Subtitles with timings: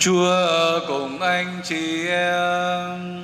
[0.00, 3.22] Chúa ở cùng anh chị em.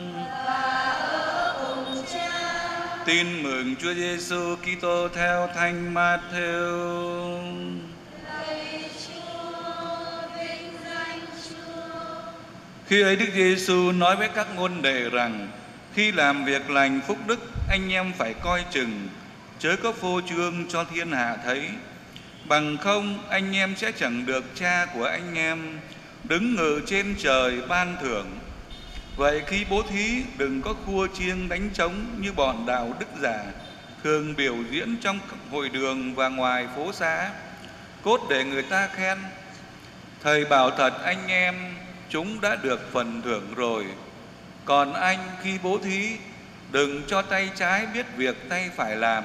[3.04, 7.40] Tin mừng Chúa Giêsu Kitô theo Thánh Matthew.
[12.86, 15.48] Khi ấy Đức Giêsu nói với các môn đệ rằng,
[15.94, 19.08] khi làm việc lành phúc đức, anh em phải coi chừng,
[19.58, 21.68] chớ có phô trương cho thiên hạ thấy
[22.44, 25.80] bằng không, anh em sẽ chẳng được cha của anh em
[26.28, 28.38] đứng ngự trên trời ban thưởng.
[29.16, 33.44] Vậy khi bố thí, đừng có khua chiêng đánh trống như bọn đạo đức giả,
[34.04, 35.18] thường biểu diễn trong
[35.50, 37.30] hội đường và ngoài phố xá,
[38.02, 39.18] cốt để người ta khen.
[40.22, 41.54] Thầy bảo thật, anh em,
[42.08, 43.84] chúng đã được phần thưởng rồi.
[44.64, 46.16] Còn anh, khi bố thí,
[46.72, 49.24] đừng cho tay trái biết việc tay phải làm,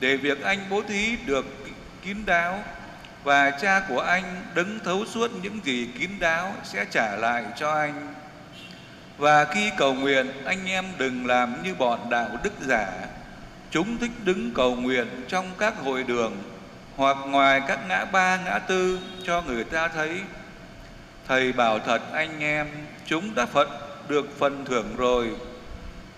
[0.00, 1.46] để việc anh bố thí được
[2.02, 2.64] kín đáo
[3.24, 4.24] và cha của anh
[4.54, 8.14] đứng thấu suốt những gì kín đáo sẽ trả lại cho anh.
[9.18, 12.88] Và khi cầu nguyện, anh em đừng làm như bọn đạo đức giả.
[13.70, 16.42] Chúng thích đứng cầu nguyện trong các hội đường
[16.96, 20.20] hoặc ngoài các ngã ba, ngã tư cho người ta thấy.
[21.28, 22.66] Thầy bảo thật anh em,
[23.06, 23.68] chúng đã phật
[24.08, 25.30] được phần thưởng rồi.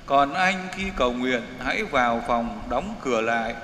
[0.06, 3.54] Còn anh khi cầu nguyện, hãy vào phòng đóng cửa lại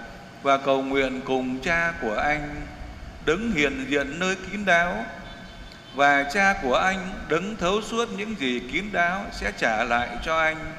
[0.42, 2.50] và cầu nguyện cùng cha của anh
[3.26, 5.04] đứng hiện diện nơi kín đáo,
[5.94, 10.38] và cha của anh đứng thấu suốt những gì kín đáo sẽ trả lại cho
[10.38, 10.72] anh.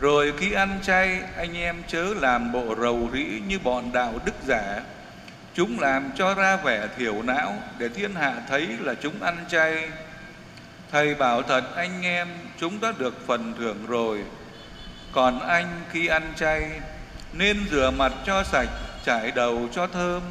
[0.00, 4.34] Rồi khi ăn chay, anh em chớ làm bộ rầu rĩ như bọn đạo đức
[4.46, 4.80] giả.
[5.54, 9.88] Chúng làm cho ra vẻ thiểu não để thiên hạ thấy là chúng ăn chay.
[10.90, 12.28] Thầy bảo thật, anh em,
[12.60, 14.24] chúng đã được phần thưởng rồi.
[15.12, 16.70] Còn anh khi ăn chay,
[17.32, 18.68] nên rửa mặt cho sạch,
[19.04, 20.22] trải đầu cho thơm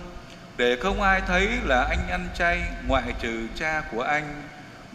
[0.58, 4.44] để không ai thấy là anh ăn chay, ngoại trừ cha của anh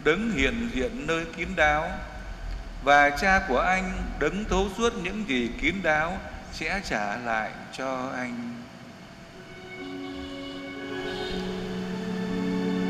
[0.03, 1.91] đứng hiện diện nơi kín đáo.
[2.83, 6.17] Và cha của anh đứng thấu suốt những gì kín đáo
[6.53, 8.63] sẽ trả lại cho anh.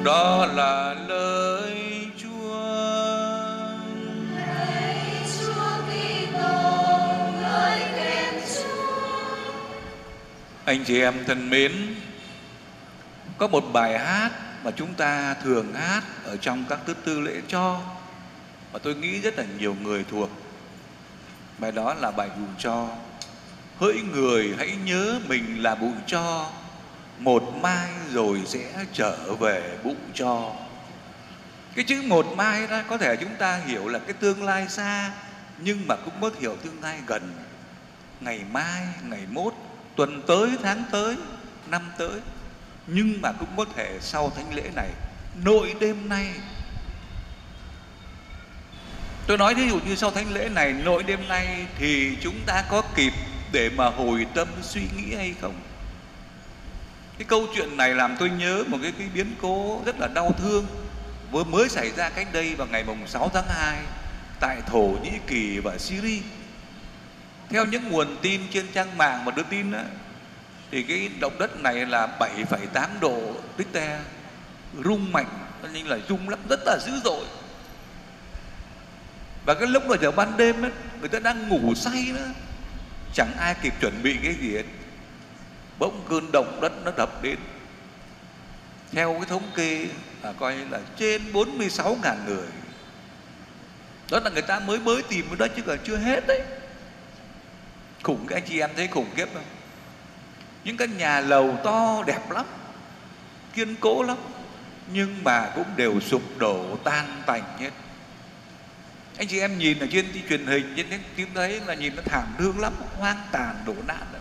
[0.04, 2.28] Đó là lời chúa.
[10.66, 11.72] Anh chị em thân mến
[13.38, 14.32] có một bài hát
[14.64, 17.82] mà chúng ta thường hát ở trong các tứ tư lễ cho
[18.72, 20.30] và tôi nghĩ rất là nhiều người thuộc.
[21.58, 22.88] Bài đó là bài bụi cho.
[23.78, 26.50] Hỡi người hãy nhớ mình là bụi cho,
[27.20, 30.54] một mai rồi sẽ trở về bụi cho.
[31.76, 35.12] Cái chữ một mai đó có thể chúng ta hiểu là cái tương lai xa,
[35.58, 37.32] nhưng mà cũng mất hiểu tương lai gần.
[38.20, 39.54] Ngày mai, ngày mốt,
[39.96, 41.16] tuần tới, tháng tới,
[41.68, 42.20] năm tới
[42.88, 44.90] nhưng mà cũng có thể sau thánh lễ này
[45.44, 46.28] nội đêm nay.
[49.28, 52.64] Tôi nói ví dụ như sau thánh lễ này nội đêm nay thì chúng ta
[52.70, 53.14] có kịp
[53.52, 55.56] để mà hồi tâm suy nghĩ hay không?
[57.18, 60.32] Cái câu chuyện này làm tôi nhớ một cái, cái biến cố rất là đau
[60.40, 60.66] thương.
[61.32, 63.80] Vừa mới xảy ra cách đây vào ngày mùng 6 tháng 2
[64.40, 66.22] tại Thổ Nhĩ Kỳ và Syria.
[67.50, 69.80] Theo những nguồn tin trên trang mạng mà đưa tin đó,
[70.72, 74.00] thì cái động đất này là 7,8 độ Richter
[74.84, 77.26] rung mạnh nhưng là rung lắm rất là dữ dội.
[79.46, 82.30] Và cái lúc mà giờ ban đêm ấy, người ta đang ngủ say nữa
[83.14, 84.64] chẳng ai kịp chuẩn bị cái gì hết.
[85.80, 87.38] Bỗng cơn động đất nó đập đến.
[88.92, 89.88] Theo cái thống kê
[90.24, 92.48] là coi là trên 46.000 người.
[94.12, 96.42] Đó là người ta mới mới tìm đó chứ còn chưa hết đấy.
[98.04, 99.44] Khủng các anh chị em thấy khủng khiếp không?
[100.68, 102.46] Những căn nhà lầu to đẹp lắm,
[103.54, 104.18] kiên cố lắm,
[104.94, 107.70] nhưng mà cũng đều sụp đổ, tan tành hết.
[109.18, 112.36] Anh chị em nhìn ở trên truyền hình, trên tiếng thấy là nhìn nó thảm
[112.38, 114.20] thương lắm, hoang tàn, đổ nát đó.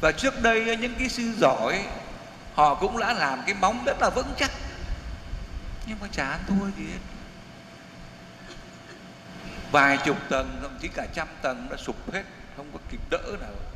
[0.00, 1.84] và trước đây, những cái sư giỏi,
[2.54, 4.50] họ cũng đã làm cái móng rất là vững chắc.
[5.86, 7.00] Nhưng mà chả thôi thua gì hết.
[9.70, 12.22] Vài chục tầng, thậm chí cả trăm tầng đã sụp hết,
[12.56, 13.71] không có kịp đỡ nào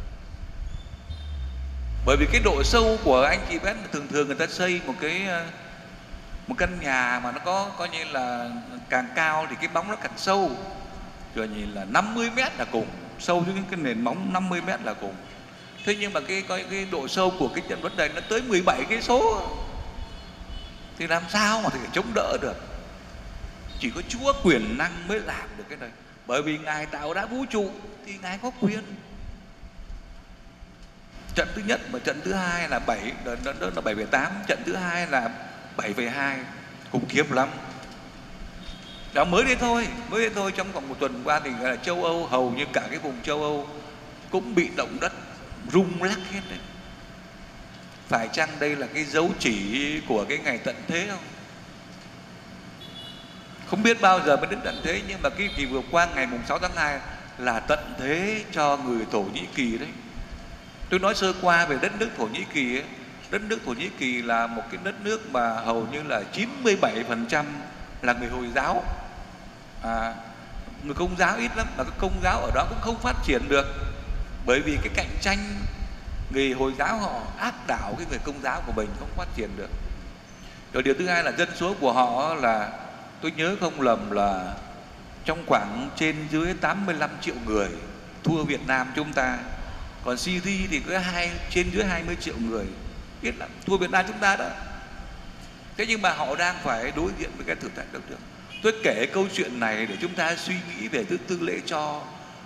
[2.07, 4.95] bởi vì cái độ sâu của anh chị biết thường thường người ta xây một
[5.01, 5.45] cái ờ,
[6.47, 8.51] một căn nhà mà nó có, coi như là
[8.89, 10.51] càng cao thì cái bóng nó càng sâu.
[11.35, 12.87] Rồi nhìn là 50 mét là cùng,
[13.19, 15.15] sâu những cái nền móng 50 mét là cùng.
[15.85, 18.43] Thế nhưng mà cái, coi cái độ sâu của cái trận đất này nó tới
[18.43, 19.49] 17 cái số.
[20.99, 22.57] Thì làm sao mà thể chống đỡ được?
[23.81, 25.91] Chỉ có chúa quyền năng mới làm được cái này.
[26.27, 27.71] Bởi vì ngài tạo ra vũ trụ
[28.07, 28.83] thì ngài có quyền
[31.37, 34.63] trận thứ nhất và trận thứ hai là bảy đó, đó là bảy tám trận
[34.67, 35.31] thứ hai là
[35.77, 36.37] 7,2
[36.91, 37.49] khủng khiếp lắm.
[39.15, 41.77] Đó mới đây thôi mới đây thôi trong vòng một tuần qua thì gọi là
[41.77, 43.69] châu âu hầu như cả cái vùng châu âu
[44.31, 45.13] cũng bị động đất
[45.73, 46.59] rung lắc hết đấy.
[48.09, 51.23] Phải chăng đây là cái dấu chỉ của cái ngày tận thế không?
[53.67, 56.27] Không biết bao giờ mới đến tận thế nhưng mà cái kỳ vừa qua ngày
[56.27, 56.99] mùng 6 tháng 2
[57.39, 59.89] là tận thế cho người Thổ Nhĩ Kỳ đấy
[60.91, 62.85] tôi nói sơ qua về đất nước Thổ Nhĩ Kỳ ấy.
[63.31, 67.45] đất nước Thổ Nhĩ Kỳ là một cái đất nước mà hầu như là 97%
[68.03, 68.85] là người Hồi giáo.
[69.83, 70.15] À,
[70.83, 73.43] người công giáo ít lắm mà các công giáo ở đó cũng không phát triển
[73.49, 73.67] được.
[74.47, 75.39] Bởi vì cái cạnh tranh
[76.31, 79.51] người hồi giáo họ áp đảo cái người công giáo của mình không phát triển
[79.57, 79.71] được.
[80.73, 82.71] Rồi điều thứ hai là dân số của họ là
[83.21, 84.55] tôi nhớ không lầm là
[85.25, 87.69] trong khoảng trên dưới 85 triệu người
[88.25, 89.39] thua Việt Nam chúng ta
[90.05, 92.65] còn Syria thì có hai, trên dưới 20 triệu người.
[93.23, 94.49] Biết lắm, thua Việt Nam chúng ta đó.
[95.77, 98.19] Thế nhưng mà họ đang phải đối diện với cái thử thách đó được.
[98.63, 102.03] Tôi kể câu chuyện này để chúng ta suy nghĩ về thứ tư lễ cho.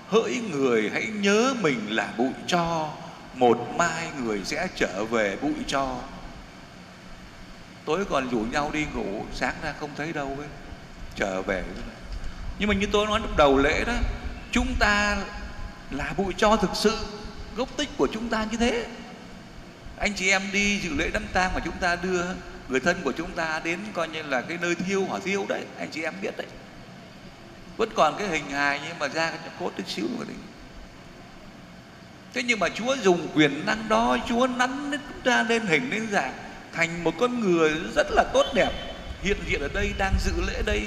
[0.09, 2.93] Hỡi người hãy nhớ mình là bụi cho,
[3.35, 5.97] một mai người sẽ trở về bụi cho.
[7.85, 10.49] Tối còn rủ nhau đi ngủ, sáng ra không thấy đâu ấy,
[11.17, 11.65] trở về
[12.61, 13.93] nhưng mà như tôi nói lúc đầu lễ đó,
[14.53, 15.17] chúng ta
[15.91, 16.97] là bụi cho thực sự
[17.57, 18.87] gốc tích của chúng ta như thế.
[19.99, 22.25] Anh chị em đi dự lễ đám tang mà chúng ta đưa
[22.69, 25.65] người thân của chúng ta đến coi như là cái nơi thiêu hỏa thiêu đấy,
[25.79, 26.47] anh chị em biết đấy.
[27.77, 30.37] Vẫn còn cái hình hài nhưng mà ra cái cốt chút xíu rồi đấy.
[32.35, 36.09] Thế nhưng mà Chúa dùng quyền năng đó, Chúa nắn chúng ta lên hình lên
[36.11, 36.33] dạng
[36.73, 38.73] thành một con người rất là tốt đẹp,
[39.23, 40.87] hiện diện ở đây, đang dự lễ đây,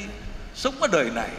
[0.56, 1.30] sống ở đời này.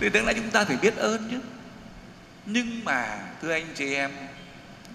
[0.00, 1.38] Thì đáng lẽ chúng ta phải biết ơn chứ
[2.46, 4.10] nhưng mà, thưa anh chị em,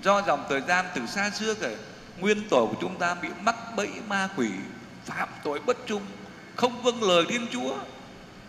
[0.01, 1.75] do dòng thời gian từ xa xưa rồi
[2.19, 4.50] nguyên tổ của chúng ta bị mắc bẫy ma quỷ,
[5.06, 6.01] phạm tội bất trung,
[6.56, 7.75] không vâng lời thiên chúa,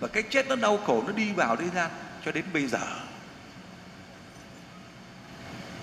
[0.00, 1.90] và cái chết nó đau khổ nó đi vào đây gian
[2.24, 2.78] cho đến bây giờ.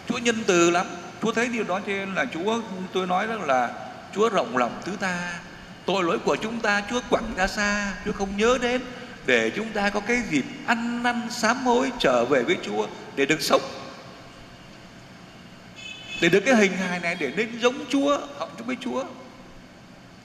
[0.07, 0.85] Chúa nhân từ lắm.
[1.21, 2.61] Chúa thấy điều đó cho nên là chúa,
[2.93, 3.73] tôi nói rằng là
[4.15, 5.39] chúa rộng lòng thứ ta.
[5.85, 7.93] Tội lỗi của chúng ta, chúa quẳng ra xa.
[8.05, 8.81] Chúa không nhớ đến
[9.25, 13.25] để chúng ta có cái dịp ăn năn sám hối trở về với chúa để
[13.25, 13.61] được sống.
[16.21, 19.03] Để được cái hình hài này để nên giống Chúa, học chúng với Chúa.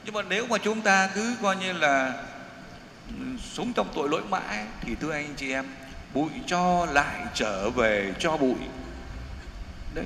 [0.05, 2.13] Nhưng mà nếu mà chúng ta cứ coi như là
[3.09, 5.65] ừ, sống trong tội lỗi mãi, thì thưa anh chị em,
[6.15, 8.59] bụi cho lại trở về cho bụi.
[9.95, 10.05] Đấy.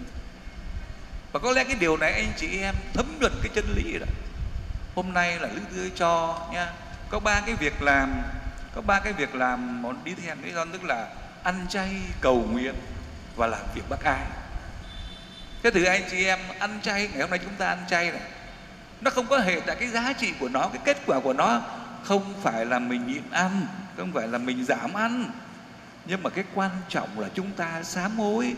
[1.32, 4.06] Và có lẽ cái điều này anh chị em thấm nhuần cái chân lý đó.
[4.94, 6.73] Hôm nay là lương tươi cho nha.
[7.11, 8.23] Có ba cái việc làm,
[8.75, 11.08] có ba cái việc làm một đi theo lý do, tức là
[11.43, 11.91] ăn chay
[12.21, 12.75] cầu nguyện
[13.37, 14.27] và làm việc bác ai
[15.62, 18.21] thế thử anh chị em, ăn chay, ngày hôm nay chúng ta ăn chay này,
[19.00, 21.62] nó không có hệ tại cái giá trị của nó, cái kết quả của nó.
[22.03, 23.67] Không phải là mình nhịn ăn,
[23.97, 25.31] không phải là mình giảm ăn,
[26.05, 28.55] nhưng mà cái quan trọng là chúng ta sám hối,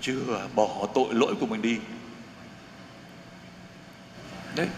[0.00, 1.78] chừa bỏ tội lỗi của mình đi.
[4.54, 4.68] Đấy.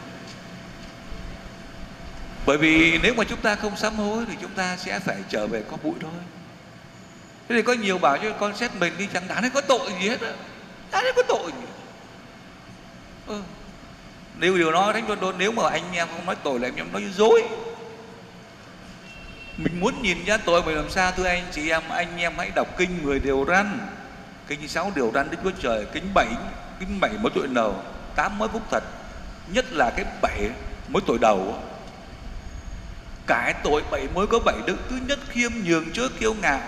[2.47, 5.47] Bởi vì nếu mà chúng ta không sám hối thì chúng ta sẽ phải trở
[5.47, 6.11] về có bụi thôi
[7.49, 9.93] thế thì có nhiều bảo cho con xét mình đi chẳng đáng hay có tội
[10.00, 10.32] gì hết á.
[10.91, 11.67] Đáng có tội gì?
[13.26, 13.41] Ừ.
[14.38, 16.93] nếu điều đó thánh đôn nếu mà anh em không nói tội là anh em
[16.93, 17.43] nói dối.
[19.57, 22.50] Mình muốn nhìn ra tội mình làm sao, thưa anh chị em, anh em hãy
[22.54, 23.78] đọc kinh 10 điều răn.
[24.49, 26.26] Kinh 6 điều răn Đức Chúa Trời, kinh 7
[26.80, 27.83] kinh 7 mới tội đầu
[28.16, 28.85] 8 mới phúc thật,
[29.49, 30.50] nhất là cái 7
[30.88, 31.59] mới tội đầu.
[33.26, 36.61] Cái tội bảy mới có bảy đức, thứ nhất khiêm nhường trước kiêu ngạo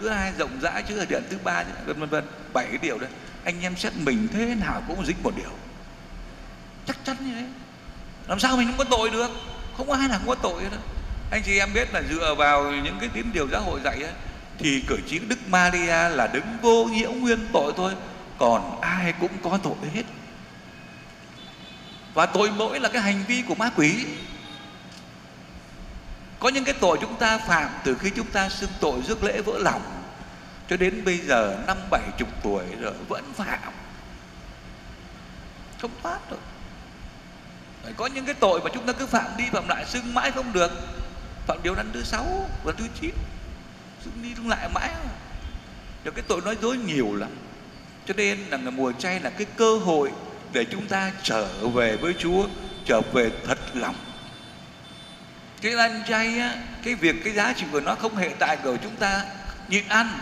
[0.00, 2.24] thứ hai rộng rãi chứ là điện thứ ba vân vân vân.
[2.52, 3.10] Bảy cái điều đấy.
[3.44, 5.50] Anh em xét mình thế nào cũng dính một điều.
[6.86, 7.46] Chắc chắn như thế.
[8.28, 9.30] Làm sao mình không có tội được?
[9.76, 10.80] Không ai nào không có tội đâu
[11.30, 14.12] anh chị em biết là dựa vào những cái tín điều giáo hội dạy ấy,
[14.58, 17.92] thì cử chỉ đức Maria là đứng vô nhiễu nguyên tội thôi.
[18.38, 20.02] Còn ai cũng có tội hết.
[22.14, 24.06] Và tội lỗi là cái hành vi của ma quỷ
[26.38, 29.40] có những cái tội chúng ta phạm, từ khi chúng ta xưng tội rước lễ
[29.40, 29.82] vỡ lòng,
[30.70, 33.72] cho đến bây giờ năm bảy chục tuổi rồi vẫn phạm.
[35.80, 36.40] Không thoát được.
[37.96, 40.52] Có những cái tội mà chúng ta cứ phạm đi phạm lại, xưng mãi không
[40.52, 40.72] được.
[41.46, 43.14] Phạm điều năm thứ sáu và thứ chín,
[44.04, 44.90] xưng đi xưng lại mãi.
[46.04, 47.30] Được cái tội nói dối nhiều lắm.
[48.06, 50.10] Cho nên là mùa chay là cái cơ hội
[50.52, 52.46] để chúng ta trở về với Chúa,
[52.84, 53.94] trở về thật lòng
[55.62, 58.76] cái ăn chay á cái việc cái giá trị của nó không hệ tại của
[58.82, 59.24] chúng ta
[59.68, 60.18] nhịn ăn.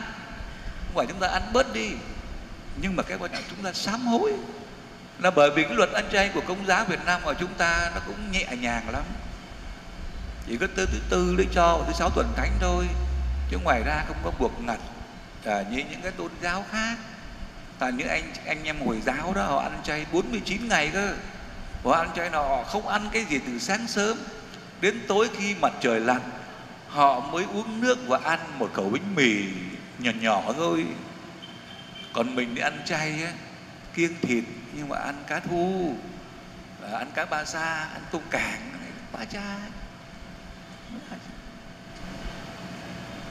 [0.86, 1.90] Không phải chúng ta ăn bớt đi
[2.76, 4.32] nhưng mà cái quan trọng chúng ta sám hối.
[5.18, 7.90] Là bởi vì cái luật ăn chay của công giáo Việt Nam của chúng ta
[7.94, 9.02] nó cũng nhẹ nhàng lắm.
[10.46, 12.84] Chỉ có thứ thứ tư để cho thứ sáu tuần thánh thôi
[13.50, 14.78] chứ ngoài ra không có buộc ngặt
[15.44, 16.96] à, như những cái tôn giáo khác.
[17.80, 21.14] Là những anh anh em hồi giáo đó họ ăn chay 49 ngày cơ.
[21.84, 24.18] Họ ăn chay nó họ không ăn cái gì từ sáng sớm
[24.84, 26.20] đến tối khi mặt trời lặn,
[26.88, 29.44] họ mới uống nước và ăn một khẩu bánh mì
[29.98, 30.86] nhỏ nhỏ thôi.
[32.12, 33.32] Còn mình thì ăn chay á,
[33.94, 35.94] kiêng thịt nhưng mà ăn cá thu
[36.82, 38.60] à, ăn cá ba sa, ăn tôm càng
[39.12, 39.56] ba cha.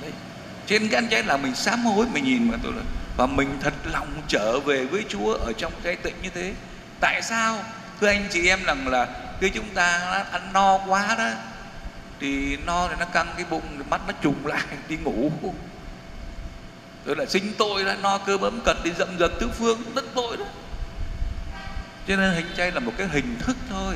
[0.01, 0.11] Đấy.
[0.67, 2.81] trên cái ăn chay là mình sám hối, mình nhìn mà tôi là
[3.17, 6.53] và mình thật lòng trở về với Chúa ở trong cái tịnh như thế.
[6.99, 7.63] Tại sao?
[8.01, 9.87] Thưa anh chị em rằng là khi chúng ta
[10.31, 11.29] ăn no quá đó,
[12.19, 15.31] thì no thì nó căng cái bụng mắt nó trùng lại, đi ngủ.
[17.05, 20.05] Rồi là sinh tội đó, no cơ bấm cật đi dậm dật tứ phương rất
[20.15, 20.45] tội đó.
[22.07, 23.95] Cho nên hình chay là một cái hình thức thôi.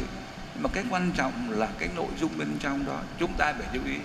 [0.60, 3.79] Mà cái quan trọng là cái nội dung bên trong đó, chúng ta phải chú
[3.86, 3.96] ý.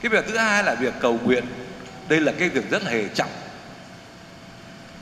[0.00, 1.44] Cái việc thứ hai là việc cầu nguyện.
[2.08, 3.30] Đây là cái việc rất là hề trọng.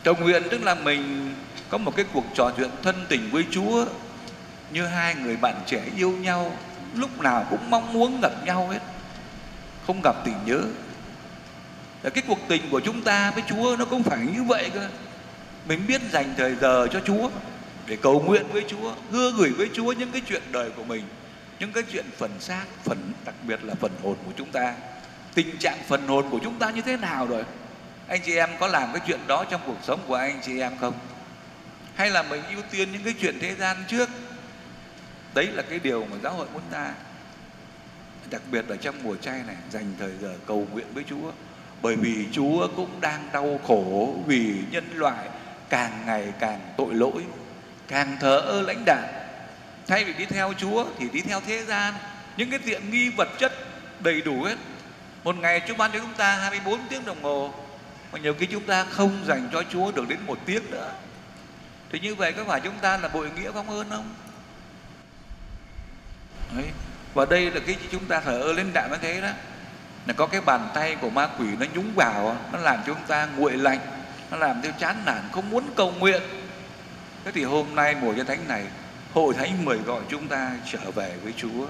[0.05, 1.35] Cầu nguyện tức là mình
[1.69, 3.87] có một cái cuộc trò chuyện thân tình với chúa
[4.73, 6.57] như hai người bạn trẻ yêu nhau,
[6.95, 8.83] lúc nào cũng mong muốn gặp nhau hết.
[9.87, 10.61] Không gặp tình nhớ.
[12.03, 14.89] Là cái cuộc tình của chúng ta với Chúa nó cũng phải như vậy cơ.
[15.69, 17.31] Mình biết dành thời giờ cho Chúa
[17.87, 21.05] để cầu nguyện với Chúa, hứa gửi với Chúa những cái chuyện đời của mình,
[21.61, 24.75] những cái chuyện phần xác, phần, đặc biệt là phần hồn của chúng ta.
[25.35, 27.45] Tình trạng phần hồn của chúng ta như thế nào rồi?
[28.09, 30.73] Anh chị em có làm cái chuyện đó trong cuộc sống của anh chị em
[30.81, 30.95] không?
[31.95, 34.09] Hay là mình ưu tiên những cái chuyện thế gian trước?
[35.35, 36.93] Đấy là cái điều mà giáo hội muốn ta.
[38.31, 41.33] Đặc biệt là trong mùa chay này, dành thời giờ cầu nguyện với Chúa.
[41.83, 45.29] Bởi vì Chúa cũng đang đau khổ vì nhân loại
[45.69, 47.25] càng ngày càng tội lỗi,
[47.89, 49.09] càng thờ ơ lãnh đạo
[49.89, 51.95] thay vì đi theo Chúa thì đi theo thế gian.
[52.37, 53.53] Những cái tiện nghi vật chất
[54.01, 54.57] đầy đủ hết.
[55.25, 57.55] Một ngày Chúa ban cho chúng ta 24 tiếng đồng hồ,
[58.13, 60.93] mà nhiều khi chúng ta không dành cho Chúa được đến một tiếng nữa.
[61.93, 64.15] Thì như vậy có phải chúng ta là bội nghĩa không ơn không?
[66.57, 66.67] Đấy.
[67.15, 69.31] và đây là cái chúng ta thờ ơ lên đạo như thế đó.
[70.07, 73.07] Là có cái bàn tay của ma quỷ nó nhúng vào, nó làm cho chúng
[73.07, 73.79] ta nguội lạnh,
[74.31, 76.23] nó làm cho chán nản, không muốn cầu nguyện.
[77.25, 78.67] Thế thì hôm nay mùa cho thánh này,
[79.13, 81.67] hội thánh mời gọi chúng ta trở về với Chúa.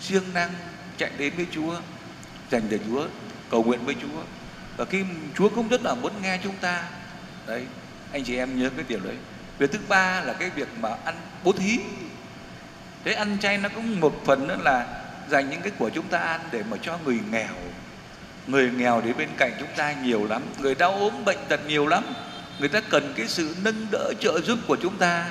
[0.00, 0.50] Siêng năng
[0.96, 1.80] chạy đến với Chúa,
[2.50, 3.06] dành cho Chúa,
[3.50, 4.22] cầu nguyện với Chúa.
[4.76, 6.84] Và khi Chúa cũng rất là muốn nghe chúng ta,
[7.46, 7.66] đấy,
[8.12, 9.16] anh chị em nhớ cái điều đấy.
[9.58, 11.14] Việc thứ ba là cái việc mà ăn
[11.44, 11.78] bố thí
[13.04, 14.86] thế ăn chay nó cũng một phần nữa là
[15.28, 17.54] dành những cái của chúng ta ăn để mà cho người nghèo.
[18.46, 21.86] Người nghèo đến bên cạnh chúng ta nhiều lắm, người đau ốm bệnh tật nhiều
[21.86, 22.04] lắm.
[22.58, 25.26] Người ta cần cái sự nâng đỡ trợ giúp của chúng ta.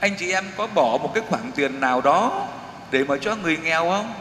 [0.00, 2.48] Anh chị em có bỏ một cái khoản tiền nào đó
[2.90, 4.14] để mà cho người nghèo không?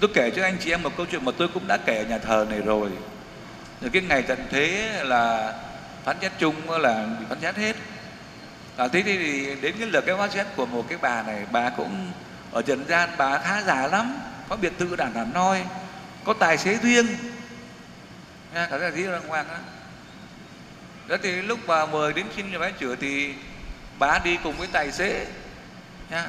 [0.00, 2.04] Tôi kể cho anh chị em một câu chuyện mà tôi cũng đã kể ở
[2.04, 2.90] nhà thờ này rồi.
[3.80, 5.54] Rồi cái ngày tận thế là
[6.04, 7.76] phán xét chung là bị phán xét hết
[8.76, 11.70] à, thế thì đến cái lượt cái hóa xét của một cái bà này bà
[11.70, 12.12] cũng
[12.52, 15.64] ở trần gian bà khá già lắm có biệt thự đàn đàn noi
[16.24, 17.06] có tài xế riêng.
[18.54, 19.56] Nha cả tài xế đàng hoàng đó
[21.08, 23.34] đó thì lúc bà mời đến xin nhà bái chữa thì
[23.98, 25.26] bà đi cùng với tài xế
[26.10, 26.26] nha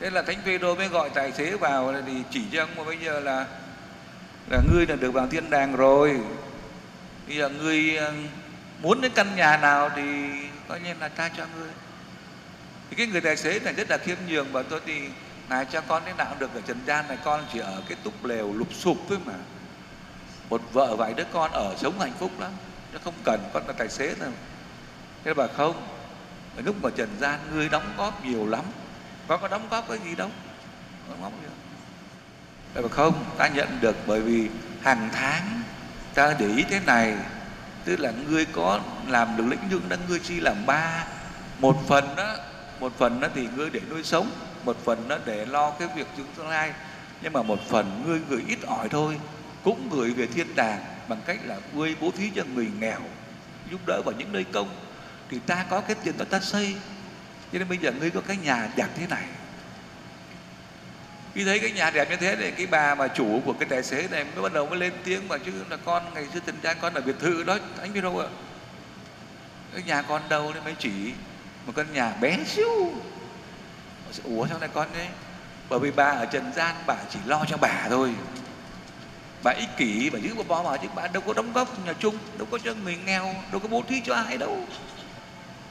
[0.00, 2.98] thế là thánh phêrô mới gọi tài xế vào thì chỉ cho ông mà bây
[3.04, 3.46] giờ là
[4.50, 6.20] là ngươi là được vào thiên đàng rồi.
[7.26, 8.12] Bây giờ ngươi ờ,
[8.82, 10.02] muốn đến căn nhà nào thì
[10.74, 11.68] coi như là ta cho ngươi.
[12.90, 15.00] Thì cái người tài xế này rất là khiêm nhường và tôi thì,
[15.48, 18.24] này, cha con, thế nào được, ở trần gian này con chỉ ở cái túp
[18.24, 19.32] lều lục sụp thôi mà.
[20.50, 22.52] Một vợ vài đứa con ở sống hạnh phúc lắm
[22.92, 24.28] nó không cần con là tài xế thôi
[25.24, 25.88] thế bà, không,
[26.56, 28.64] ở lúc mà trần gian ngươi đóng góp nhiều lắm.
[29.28, 30.30] Con có đóng góp cái gì đâu.
[31.08, 31.46] Đóng góp gì
[32.74, 34.48] đâu bà, không, ta nhận được bởi vì
[34.82, 35.62] hàng tháng
[36.14, 37.16] ta để ý thế này
[37.84, 41.06] tức là ngươi có làm được lĩnh dương đó, ngươi chi làm ba.
[41.58, 42.36] Một phần đó,
[42.80, 44.30] một phần đó thì ngươi để nuôi sống,
[44.64, 46.72] một phần nó để lo cái việc tương lai.
[47.22, 49.20] Nhưng mà một phần ngươi gửi ít ỏi thôi,
[49.64, 53.00] cũng gửi về thiên đàng bằng cách là ngươi bố thí cho người nghèo,
[53.70, 54.68] giúp đỡ vào những nơi công.
[55.30, 56.74] Thì ta có cái tiền đó ta xây.
[57.52, 59.24] Cho nên bây giờ ngươi có cái nhà đẹp thế này
[61.34, 63.82] khi thấy cái nhà đẹp như thế thì cái bà mà chủ của cái tài
[63.82, 66.56] xế này mới bắt đầu mới lên tiếng mà chứ là con ngày xưa tình
[66.62, 68.26] trạng con ở biệt thự đó, anh biết đâu ạ?
[69.72, 71.12] Cái nhà con đâu đấy mới chỉ
[71.66, 72.92] một căn nhà bé xíu.
[74.24, 75.06] Ủa sao này con đấy
[75.68, 78.10] bởi vì bà ở trần gian, bà chỉ lo cho bà thôi.
[79.42, 82.18] Bà ích kỷ, bà giữ bà bà chứ bà đâu có đóng góp nhà chung,
[82.38, 84.58] đâu có cho người nghèo, đâu có bố thí cho ai đâu.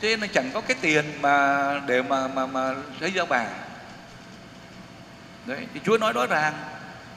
[0.02, 3.46] Cho nên là chẳng có cái tiền mà, để mà mà mà lấy cho bà
[5.46, 6.54] đấy, thì Chúa nói rõ ràng,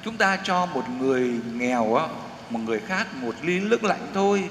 [0.04, 2.06] chúng ta cho một người nghèo á,
[2.50, 4.50] một người khác một ly nước lạnh thôi,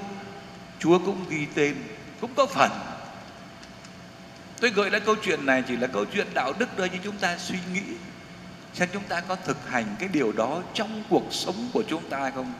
[0.78, 1.76] Chúa cũng ghi tên,
[2.20, 2.70] cũng có phần.
[4.60, 7.16] Tôi gợi ra câu chuyện này chỉ là câu chuyện đạo đức thôi, nhưng chúng
[7.16, 7.82] ta suy nghĩ
[8.74, 12.30] xem chúng ta có thực hành cái điều đó trong cuộc sống của chúng ta
[12.34, 12.52] không.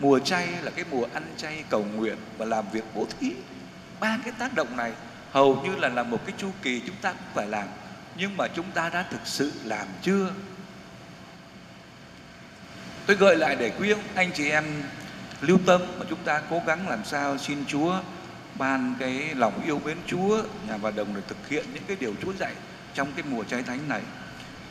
[0.00, 3.32] Mùa chay là cái mùa ăn chay cầu nguyện và làm việc bố thí.
[4.00, 4.92] Ba cái tác động này
[5.32, 7.68] hầu như là là một cái chu kỳ chúng ta cũng phải làm
[8.18, 10.32] nhưng mà chúng ta đã thực sự làm chưa?
[13.06, 14.64] Tôi gợi lại để quý anh chị em
[15.40, 18.00] lưu tâm mà chúng ta cố gắng làm sao xin Chúa
[18.54, 22.14] ban cái lòng yêu mến Chúa nhà và đồng để thực hiện những cái điều
[22.22, 22.52] Chúa dạy
[22.94, 24.00] trong cái mùa trái thánh này.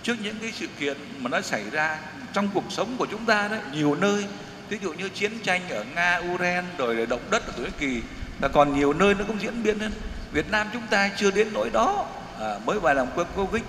[0.03, 1.99] Trước những cái sự kiện mà nó xảy ra
[2.33, 4.25] trong cuộc sống của chúng ta đấy nhiều nơi
[4.69, 8.01] ví dụ như chiến tranh ở Nga, Ukraine rồi động đất ở Thổ Nhĩ Kỳ
[8.39, 9.91] và còn nhiều nơi nó cũng diễn biến hơn.
[10.31, 12.05] Việt Nam chúng ta chưa đến nỗi đó
[12.39, 13.63] à, mới vài lần quân Covid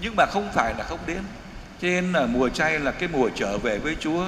[0.00, 1.22] nhưng mà không phải là không đến.
[1.82, 4.24] Cho nên là mùa chay là cái mùa trở về với Chúa.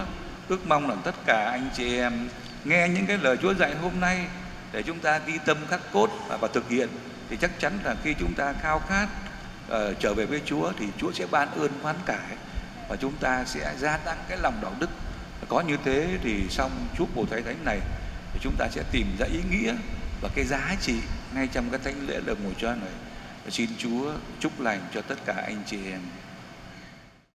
[0.48, 2.28] Ước mong là tất cả anh chị em
[2.64, 4.26] nghe những cái lời Chúa dạy hôm nay
[4.72, 6.88] để chúng ta ghi tâm khắc cốt và, và thực hiện
[7.30, 9.06] thì chắc chắn là khi chúng ta khao khát
[9.72, 12.36] uh, trở về với Chúa thì Chúa sẽ ban ơn hoán cải
[12.88, 14.90] và chúng ta sẽ gia tăng cái lòng đạo đức.
[15.48, 17.80] Có như thế thì xong chúc mùa thái thánh này
[18.32, 19.74] thì chúng ta sẽ tìm ra ý nghĩa
[20.20, 20.94] và cái giá trị
[21.34, 22.90] ngay trong cái thánh lễ lần mùa cho này
[23.48, 26.00] và xin Chúa chúc lành cho tất cả anh chị em.